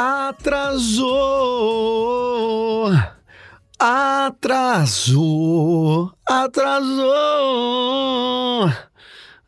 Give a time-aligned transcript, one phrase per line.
[0.00, 1.20] Atrasou.
[3.78, 5.30] Atrasou.
[6.26, 7.10] Atrasou.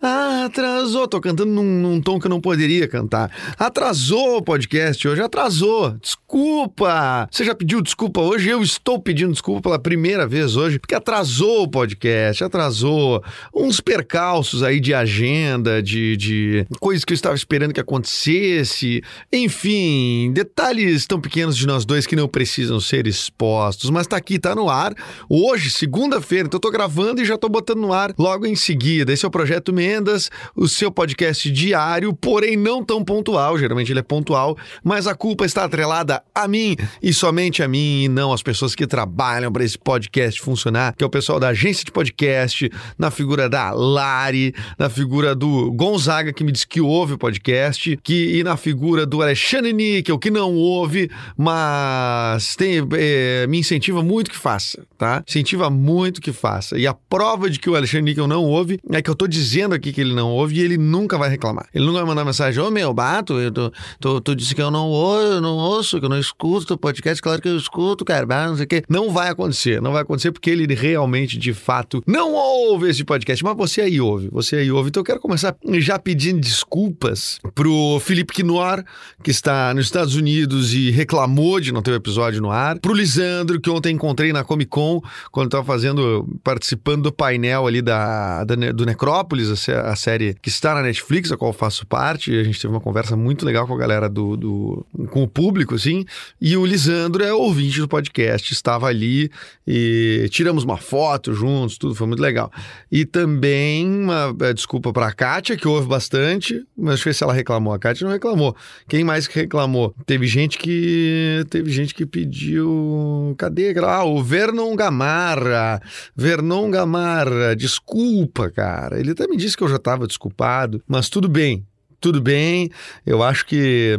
[0.02, 1.06] Atrasou.
[1.06, 3.30] Tô cantando num, num tom que eu não poderia cantar.
[3.56, 5.22] Atrasou o podcast hoje.
[5.22, 5.92] Atrasou.
[5.92, 7.28] Desculpa.
[7.30, 8.48] Você já pediu desculpa hoje?
[8.48, 12.42] Eu estou pedindo desculpa pela primeira vez hoje, porque atrasou o podcast.
[12.42, 13.22] Atrasou.
[13.54, 19.04] Uns percalços aí de agenda, de, de coisas que eu estava esperando que acontecesse.
[19.32, 23.88] Enfim, detalhes tão pequenos de nós dois que não precisam ser expostos.
[23.88, 24.92] Mas tá aqui, tá no ar.
[25.28, 29.12] Hoje, segunda-feira, então eu tô gravando e já tô botando no ar logo em seguida.
[29.12, 33.58] Esse é o Projeto Mendas, o seu podcast diário, porém não tão pontual.
[33.58, 38.04] Geralmente ele é pontual, mas a culpa está atrelada a mim e somente a mim
[38.04, 41.48] e não às pessoas que trabalham para esse podcast funcionar, que é o pessoal da
[41.48, 46.80] agência de podcast, na figura da Lari, na figura do Gonzaga, que me diz que
[46.80, 52.78] ouve o podcast, que, e na figura do Alexandre Níquel, que não ouve, mas tem,
[52.94, 55.22] eh, me incentiva muito que faça, tá?
[55.28, 56.78] Incentiva muito que faça.
[56.78, 59.74] E a prova de que o Alexandre Níquel não ouve é que eu tô dizendo
[59.74, 61.66] aqui que ele não ouve e ele nunca vai reclamar.
[61.74, 64.70] Ele nunca vai mandar mensagem, ô meu, bato, eu tô, tô, tu disse que eu
[64.70, 68.56] não ouço, não ouço, que eu não escuto podcast, claro que eu escuto, cara, não
[68.56, 68.82] sei o quê.
[68.88, 73.42] Não vai acontecer, não vai acontecer porque ele realmente, de fato, não ouve esse podcast,
[73.42, 74.88] mas você aí ouve, você aí ouve.
[74.88, 78.84] Então eu quero começar já pedindo desculpas pro Felipe Quinor,
[79.22, 82.92] que está nos Estados Unidos e reclamou de não ter o episódio no ar, pro
[82.92, 85.00] Lisandro, que ontem encontrei na Comic Con,
[85.30, 90.48] quando estava fazendo, participando do painel ali da, da do Necrópolis, a, a série que
[90.48, 93.74] está na Netflix, a qual faço parte, a gente teve uma conversa muito legal com
[93.74, 96.04] a galera do, do com o público, assim,
[96.40, 99.30] e o Lisandro é ouvinte do podcast, estava ali
[99.66, 102.50] e tiramos uma foto juntos, tudo foi muito legal.
[102.90, 107.22] E também uma eh, desculpa para a Kátia, que ouve bastante, mas eu ver se
[107.24, 107.72] ela reclamou.
[107.72, 108.56] A Kátia não reclamou.
[108.88, 109.94] Quem mais que reclamou?
[110.06, 113.70] Teve gente que teve gente que pediu, cadê?
[113.70, 115.80] aquela- Ah, o Vernon Gamarra.
[116.16, 118.98] Vernon Gamarra, desculpa, cara.
[118.98, 121.66] Ele até me disse que eu já estava desculpado, mas tudo bem.
[122.00, 122.70] Tudo bem.
[123.06, 123.96] Eu acho que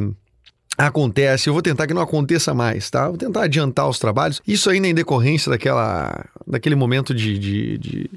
[0.77, 3.07] acontece, eu vou tentar que não aconteça mais, tá?
[3.07, 4.41] Vou tentar adiantar os trabalhos.
[4.47, 8.09] Isso ainda em decorrência daquela, daquele momento de, de, de,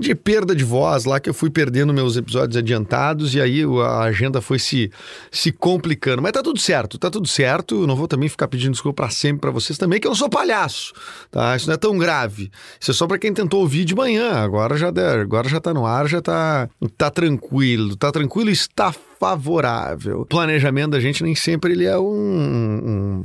[0.00, 4.00] de perda de voz lá, que eu fui perdendo meus episódios adiantados e aí a
[4.00, 4.90] agenda foi se,
[5.30, 6.22] se complicando.
[6.22, 7.82] Mas tá tudo certo, tá tudo certo.
[7.82, 10.16] Eu não vou também ficar pedindo desculpa pra sempre pra vocês também, que eu não
[10.16, 10.92] sou palhaço,
[11.30, 11.54] tá?
[11.54, 12.50] Isso não é tão grave.
[12.80, 14.32] Isso é só pra quem tentou ouvir de manhã.
[14.32, 17.94] Agora já, der- agora já tá no ar, já tá, tá tranquilo.
[17.96, 20.22] Tá tranquilo está favorável.
[20.22, 23.24] O planejamento da gente nem sempre ele é um- um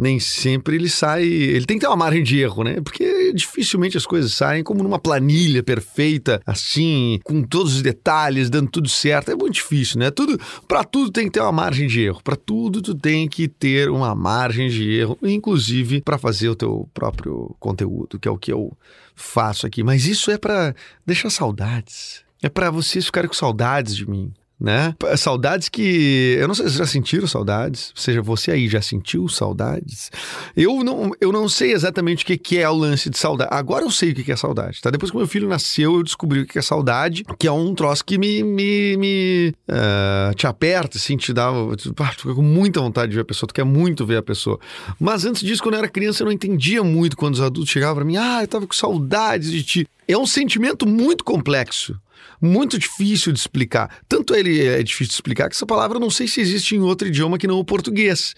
[0.00, 1.24] nem sempre ele sai.
[1.24, 2.80] Ele tem que ter uma margem de erro, né?
[2.80, 8.70] Porque dificilmente as coisas saem como numa planilha perfeita, assim, com todos os detalhes, dando
[8.70, 9.30] tudo certo.
[9.30, 10.10] É muito difícil, né?
[10.10, 12.22] Tudo, para tudo tem que ter uma margem de erro.
[12.24, 16.88] Para tudo tu tem que ter uma margem de erro, inclusive para fazer o teu
[16.94, 18.72] próprio conteúdo, que é o que eu
[19.14, 19.82] faço aqui.
[19.82, 20.74] Mas isso é para
[21.04, 22.24] deixar saudades.
[22.42, 24.94] É para vocês ficarem com saudades de mim né?
[25.16, 26.36] Saudades que.
[26.38, 27.92] Eu não sei se já sentiram saudades.
[27.96, 30.10] Ou seja, você aí já sentiu saudades?
[30.54, 33.48] Eu não, eu não sei exatamente o que, que é o lance de saudade.
[33.52, 34.90] Agora eu sei o que, que é saudade, tá?
[34.90, 37.74] Depois que meu filho nasceu, eu descobri o que, que é saudade, que é um
[37.74, 38.42] troço que me.
[38.42, 41.50] me, me ah, te aperta, assim, te dá.
[41.78, 44.18] Tu, ah, tu fica com muita vontade de ver a pessoa, tu quer muito ver
[44.18, 44.60] a pessoa.
[44.98, 47.96] Mas antes disso, quando eu era criança, eu não entendia muito quando os adultos chegavam
[47.96, 49.88] pra mim, ah, eu tava com saudades de ti.
[50.06, 51.96] É um sentimento muito complexo
[52.40, 53.98] muito difícil de explicar.
[54.08, 56.80] Tanto ele é difícil de explicar que essa palavra eu não sei se existe em
[56.80, 58.34] outro idioma que não o português.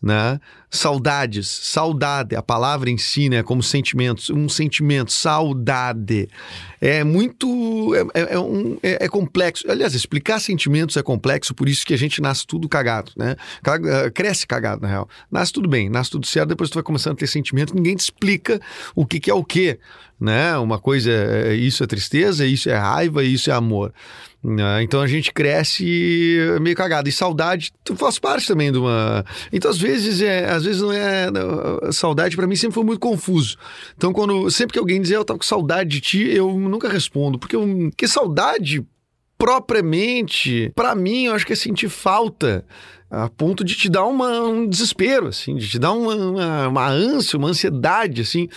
[0.00, 0.38] Né?
[0.70, 6.28] Saudades, saudade, a palavra em si, né, como sentimentos, um sentimento, saudade.
[6.80, 7.92] É muito.
[8.14, 9.68] É, é- é um- é- é complexo.
[9.68, 13.34] Aliás, explicar sentimentos é complexo, por isso que a gente nasce tudo cagado, né?
[13.66, 15.08] Eh, Cresce cagado, na real.
[15.30, 18.00] Nasce tudo bem, nasce tudo certo, depois tu vai começando a ter sentimento, ninguém te
[18.04, 18.60] explica
[18.94, 19.80] o que, que é o quê.
[20.20, 20.56] Né?
[20.58, 23.92] Uma coisa é isso é tristeza, isso é raiva, isso é amor.
[24.42, 24.82] Né?
[24.82, 27.08] Então a gente cresce meio cagado.
[27.08, 29.24] E saudade faz parte também de uma.
[29.52, 31.26] Então, às vezes, é, às vezes não é.
[31.92, 33.56] saudade pra mim sempre foi muito confuso.
[33.96, 37.38] Então, quando sempre que alguém dizer eu tava com saudade de ti, eu nunca respondo.
[37.38, 38.84] Porque, eu, porque saudade,
[39.36, 42.64] propriamente, pra mim, eu acho que é sentir falta.
[43.10, 46.86] A ponto de te dar uma- um desespero, assim, de te dar uma, uma, uma
[46.88, 48.50] ânsia, uma ansiedade, assim.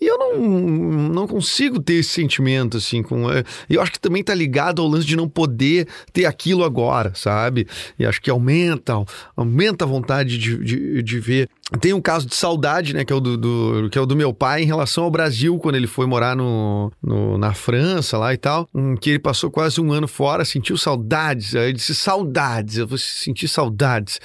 [0.00, 3.30] E eu não, não consigo ter esse sentimento, assim, com.
[3.30, 7.12] eh, Eu acho que também tá ligado ao lance de não poder ter aquilo agora,
[7.14, 7.66] sabe?
[7.98, 8.94] E acho que aumenta,
[9.36, 11.48] aumenta a vontade de, de, de ver.
[11.80, 14.14] Tem um caso de saudade, né, que é, o do, do- que é o do
[14.16, 18.32] meu pai em relação ao Brasil, quando ele foi morar no, no- na França lá
[18.32, 18.68] e tal,
[19.00, 21.54] que ele passou quase um ano fora, sentiu saudades.
[21.54, 24.20] Aí ele disse saudades, eu vou sentir saudades.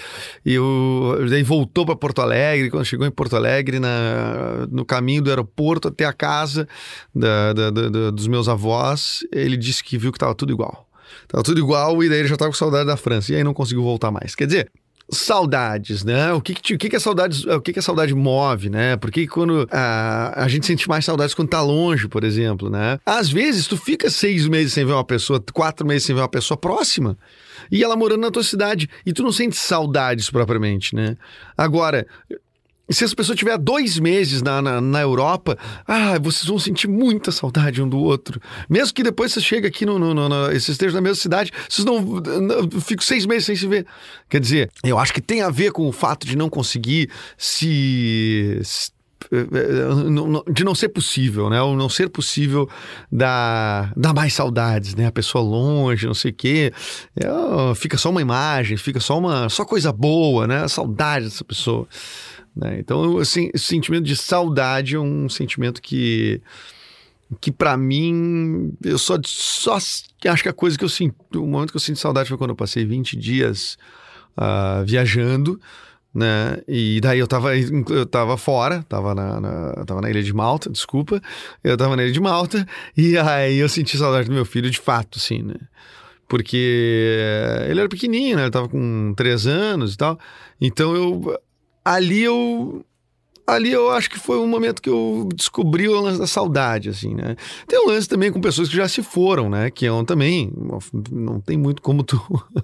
[0.46, 5.22] E eu, daí voltou para Porto Alegre, quando chegou em Porto Alegre, na, no caminho
[5.22, 6.68] do aeroporto até a casa
[7.14, 10.88] da- da- da- dos meus avós, ele disse que viu que tava tudo igual.
[11.28, 13.32] Tava tudo igual e daí ele já tava com saudade da França.
[13.32, 14.36] E aí não conseguiu voltar mais.
[14.36, 14.72] Quer dizer,
[15.12, 16.32] saudades, né?
[16.34, 18.96] O que que, o que, que a saudade, o que, que a saudade move, né?
[18.98, 23.00] Porque quando a, a gente sente mais saudades quando tá longe, por exemplo, né?
[23.06, 26.30] Às vezes tu fica seis meses sem ver uma pessoa, quatro meses sem ver uma
[26.30, 27.18] pessoa próxima
[27.72, 31.18] e ela morando na tua cidade e tu não sente saudades propriamente, né?
[31.58, 32.06] Agora
[32.90, 35.58] se essa pessoa tiver dois meses na, na, na Europa,
[35.88, 38.42] ah, vocês vão sentir muita saudade um do outro.
[38.70, 41.52] Mesmo que depois você chegue aqui, no, no, no, no- vocês estejam na mesma cidade,
[41.70, 43.86] vocês não, não ficam seis meses sem se ver.
[44.30, 48.62] Quer dizer, eu acho que tem a ver com o fato de não conseguir se.
[49.32, 51.62] eh, de não ser possível, né?
[51.62, 52.68] O não ser possível
[53.12, 55.08] dá, dá mais saudades, né?
[55.08, 56.74] A pessoa longe, não sei o quê.
[57.16, 60.68] É, fica só uma imagem, fica só uma só coisa boa, né?
[60.68, 61.88] Saudade dessa pessoa.
[62.60, 62.78] Né?
[62.80, 66.42] Então, assim, sentimento de saudade é um sentimento que
[67.40, 70.04] que para mim eu só só acho
[70.44, 72.56] que a coisa que eu sinto, o momento que eu sinto saudade foi quando eu
[72.56, 73.78] passei 20 dias
[74.36, 75.60] ah, viajando,
[76.14, 76.58] né?
[76.68, 80.72] E daí eu tava eu tava fora, tava na, na- tava na ilha de Malta,
[80.72, 81.22] desculpa.
[81.64, 82.68] Eu tava na ilha de Malta
[82.98, 85.56] e aí eu senti saudade do meu filho de fato, assim, né?
[86.28, 87.20] Porque
[87.70, 88.44] ele era pequenininho, né?
[88.44, 90.20] Ele tava com três anos e tal.
[90.60, 91.40] Então eu
[91.84, 92.86] ali eu
[93.50, 97.16] ali eu acho que foi um momento que eu descobri o lance da saudade, assim,
[97.16, 97.36] né?
[97.68, 99.70] Tem um lance também com pessoas que já se foram, né?
[99.72, 100.52] Que é um também,
[101.12, 102.22] não tem muito como tu,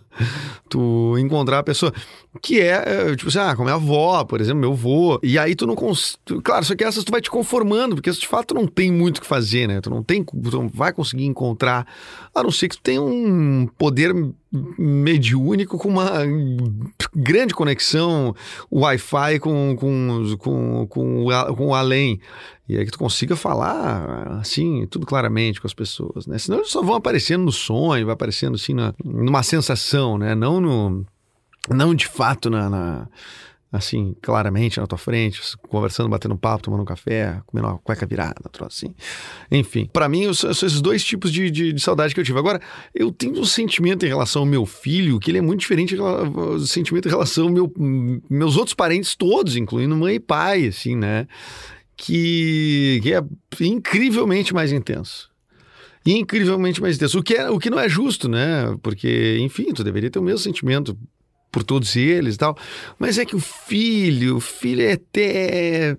[0.69, 1.94] tu encontrar a pessoa.
[2.41, 5.19] Que é, é, tipo assim, ah, como é a avó, por exemplo, meu avô.
[5.23, 6.18] E aí tu não cons...
[6.44, 9.21] Claro, só que essas tu vai te conformando, porque de fato não tem muito o
[9.21, 9.81] que fazer, né?
[9.81, 11.88] Tu não tem, tu não vai conseguir encontrar,
[12.33, 14.13] a não ser que tu tenha um poder
[14.77, 16.11] mediúnico com uma
[17.15, 18.35] grande conexão
[18.71, 21.25] Wi-Fi com, com, com, com,
[21.56, 22.19] com o além.
[22.67, 26.38] E aí que tu consiga falar, assim, tudo claramente com as pessoas, né?
[26.38, 30.33] Senão eles só vão aparecendo no sonho, vai aparecendo, assim, na, numa sensação, né?
[30.35, 31.06] Não no...
[31.69, 32.69] Não de fato na...
[32.69, 33.07] na-
[33.75, 38.06] assim, claramente na tua frente, conversando, batendo um papo, tomando um café, comendo uma cueca
[38.06, 38.94] virada, um assim.
[39.51, 42.39] Enfim, pra mim, são esses dois tipos de, de, de saudade que eu tive.
[42.39, 42.62] Agora,
[42.94, 46.68] eu tenho um sentimento em relação ao meu filho que ele é muito diferente do
[46.68, 47.72] sentimento em relação ao meu,
[48.30, 51.28] meus outros parentes todos, incluindo mãe e pai, assim, né?
[51.98, 53.24] Que, que é
[53.62, 55.30] incrivelmente mais intenso.
[56.06, 57.18] Incrivelmente mais intenso.
[57.18, 58.78] O que, é, o que não é justo, né?
[58.83, 60.95] Porque, enfim, tu deveria ter o mesmo sentimento
[61.56, 62.57] por todos eles tal.
[63.00, 65.96] Mas é que o filho, o filho é até.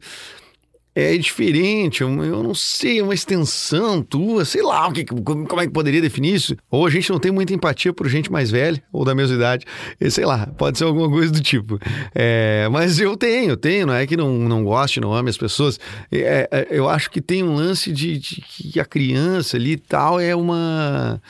[0.94, 5.66] É diferente, eu, não sei, é uma extensão tua, sei lá o que, como, é
[5.66, 6.56] que poderia definir isso.
[6.70, 9.66] Ou a gente não tem muita empatia por gente mais velha, ou da mesma idade,
[10.08, 11.78] sei lá, pode ser alguma coisa do tipo.
[12.14, 15.78] É, mas eu tenho, tenho, não é que não, não goste, não ame as pessoas.
[16.10, 19.76] É, é, eu acho que tem um lance de, de que a criança ali e
[19.76, 21.20] tal é uma.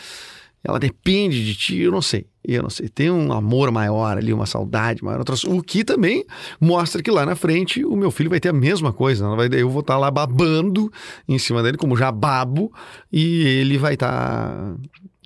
[0.66, 2.26] Ela depende de ti, eu não sei.
[2.42, 2.88] Eu não sei.
[2.88, 5.22] Tem um amor maior ali, uma saudade maior.
[5.46, 6.24] O que também
[6.60, 9.28] mostra que lá na frente o meu filho vai ter a mesma coisa.
[9.36, 10.92] Vai, eu vou estar lá babando
[11.28, 12.72] em cima dele, como já babo,
[13.12, 14.74] e ele vai estar,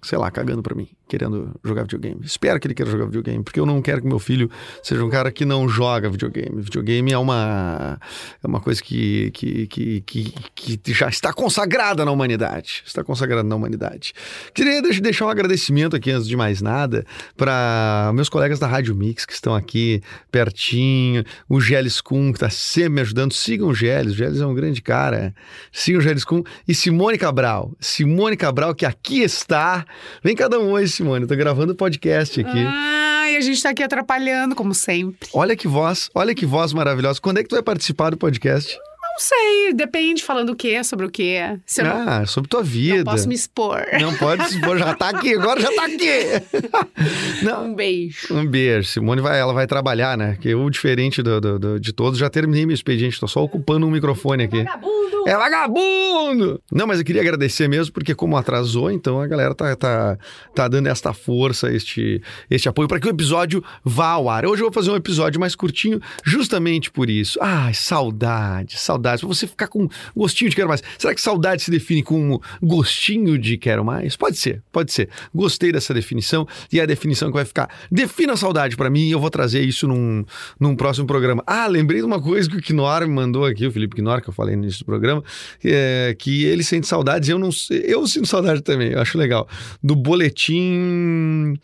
[0.03, 2.21] sei lá, cagando pra mim, querendo jogar videogame.
[2.23, 4.49] Espero que ele queira jogar videogame, porque eu não quero que meu filho
[4.81, 6.63] seja um cara que não joga videogame.
[6.63, 7.99] Videogame é uma,
[8.43, 12.85] é uma coisa que, que, que, que, que já está consagrada na humanidade.
[12.87, 14.13] Está consagrada na humanidade.
[14.55, 17.05] Queria deix- deixar um agradecimento aqui, antes de mais nada,
[17.37, 20.01] para meus colegas da Rádio Mix que estão aqui
[20.31, 23.33] pertinho, o Geles Kuhn, que está sempre me ajudando.
[23.33, 25.35] Sigam o Geles, o Geles é um grande cara.
[25.73, 27.73] Sigam o Geles Kuhn e Simone Cabral.
[27.81, 29.85] Simone Cabral, que aqui está.
[30.23, 31.25] Vem cada um hoje, Simone.
[31.25, 32.59] Estou gravando o podcast aqui.
[32.59, 35.31] Ai, a gente tá aqui atrapalhando, como sempre.
[35.33, 37.19] Olha que voz, olha que voz maravilhosa.
[37.21, 38.79] Quando é que tu vai participar do podcast?
[39.21, 41.59] Não sei, depende falando o quê, sobre o quê.
[41.67, 42.97] Se eu não, Ah, sobre tua vida.
[42.97, 43.85] não posso me expor.
[44.01, 47.45] Não pode se expor, já tá aqui, agora já tá aqui.
[47.45, 48.27] Não, Um beijo.
[48.35, 48.89] Um beijo.
[48.89, 50.39] Simone vai, ela vai trabalhar, né?
[50.41, 53.21] Que eu, diferente do, do- do- de todos, já terminei meu expediente.
[53.21, 54.63] Tô só ocupando um microfone aqui.
[54.65, 55.25] Vagabundo!
[55.29, 56.63] É vagabundo!
[56.73, 60.19] Não, mas eu queria agradecer mesmo, porque como atrasou, então a galera tá, tá,
[60.55, 64.47] tá dando esta força, este, este apoio, para que o episódio vá ao ar.
[64.47, 67.39] Hoje eu vou fazer um episódio mais curtinho, justamente por isso.
[67.43, 69.10] Ai, saudade, saudade.
[69.19, 70.83] Pra você ficar com gostinho de quero mais.
[70.97, 74.15] Será que saudade se define como gostinho de quero mais?
[74.17, 75.09] Pode ser, pode ser.
[75.35, 77.69] Gostei dessa definição e é a definição que vai ficar.
[77.91, 80.25] Defina a saudade pra mim e eu vou trazer isso num,
[80.59, 81.43] num próximo programa.
[81.47, 84.29] Ah, lembrei de uma coisa que o Knorr me mandou aqui, o Felipe Knorr, que
[84.29, 85.25] eu falei no início do programa,
[85.65, 89.49] é, que ele sente saudades, eu não eu sinto saudade também, eu acho legal.
[89.83, 91.59] Do boletim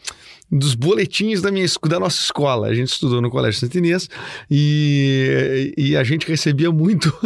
[0.51, 2.69] dos boletins da minha da nossa escola.
[2.69, 4.09] A gente estudou no Colégio Santo Inês
[4.51, 7.13] e, e a gente recebia muito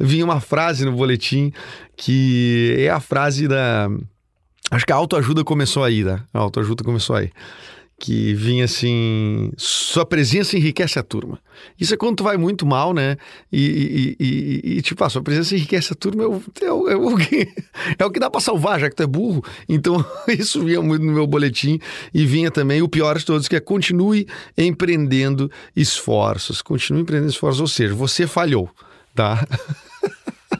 [0.00, 1.52] vinha uma frase no boletim
[1.96, 3.88] que é a frase da.
[4.70, 6.22] Acho que a autoajuda começou aí, né?
[6.32, 7.30] A autoajuda começou aí.
[8.04, 11.38] Que vinha assim: sua presença enriquece a turma.
[11.78, 13.16] Isso é quando tu vai muito mal, né?
[13.52, 16.88] E, e- e- e, tipo, a sua presença enriquece a turma é o, é o-
[16.88, 17.48] é o que,
[17.96, 19.44] é o que dá pra salvar, já que tu é burro.
[19.68, 20.04] Então,
[20.36, 21.78] isso vinha muito no meu boletim.
[22.12, 24.26] E vinha também o pior de todos, que é continue
[24.58, 26.60] empreendendo esforços.
[26.60, 28.68] Continue empreendendo esforços, ou seja, você falhou,
[29.14, 29.46] tá?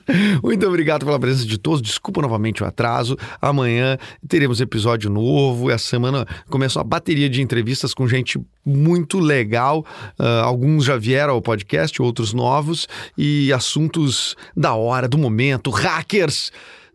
[0.42, 1.82] Muito obrigado pela presença de todos.
[1.82, 3.16] Desculpa novamente o atraso.
[3.40, 5.70] Amanhã teremos episódio novo.
[5.70, 9.84] Essa semana começa uma bateria de entrevistas com gente muito legal.
[10.18, 12.88] Ah, alguns já vieram ao podcast, outros novos.
[13.16, 16.50] E assuntos da hora, do momento, hackers.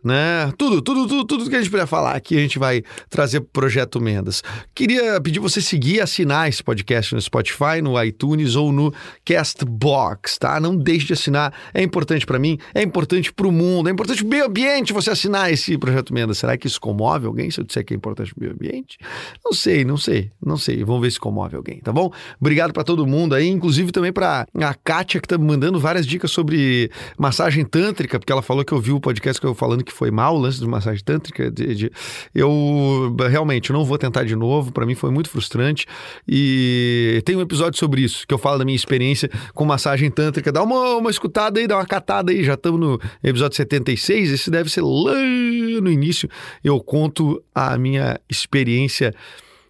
[0.07, 0.53] Né?
[0.57, 3.49] Tudo, tudo, tudo, tudo que a gente puder falar aqui, a gente vai trazer pro
[3.67, 4.41] Projeto Mendas.
[4.73, 8.93] Queria pedir você seguir assinar esse podcast no Spotify, no iTunes ou no
[9.25, 10.61] Castbox, tá?
[10.61, 14.29] Não deixe de assinar, é importante para mim, é importante pro mundo, é importante pro
[14.29, 16.37] meio ambiente você assinar esse Projeto Mendas.
[16.37, 18.97] Será que isso comove alguém se eu disser que é importante pro meio ambiente?
[19.43, 20.85] Não sei, não sei, não sei.
[20.85, 22.09] Vamos ver se comove alguém, tá bom?
[22.39, 26.07] Obrigado para todo mundo aí, inclusive também para a Kátia que tá me mandando várias
[26.07, 29.91] dicas sobre massagem tântrica, porque ela falou que ouviu o podcast que eu falando que
[29.97, 31.49] foi mal o lance de massagem tântrica.
[31.51, 31.91] de- de-
[32.33, 35.85] Eu realmente não vou tentar de novo, para mim foi muito frustrante.
[36.27, 40.51] E tem um episódio sobre isso, que eu falo da minha experiência com massagem tântrica.
[40.51, 44.51] Dá uma, uma escutada aí, dá uma catada aí, já estamos no episódio 76, esse
[44.51, 45.13] deve ser lá
[45.81, 46.29] no início.
[46.63, 49.13] Eu conto a minha experiência.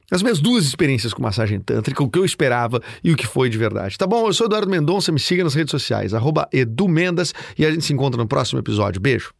[0.09, 3.49] As minhas duas experiências com massagem tântrica, o que eu esperava e o que foi
[3.49, 3.97] de verdade.
[3.97, 4.25] Tá bom?
[4.27, 7.83] Eu sou Eduardo Mendonça, me siga nas redes sociais, arroba Edu Mendas, e a gente
[7.83, 9.01] se encontra no próximo episódio.
[9.01, 9.31] Beijo.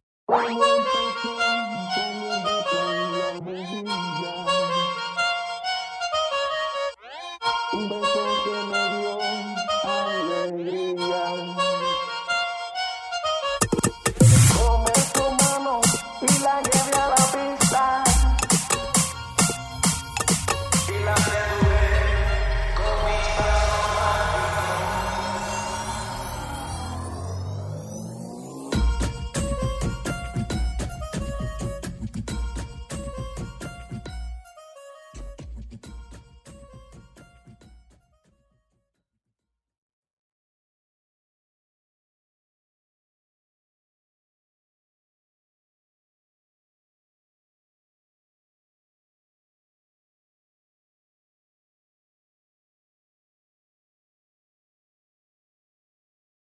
[7.78, 9.14] un beso que me dio
[9.84, 11.07] alegría.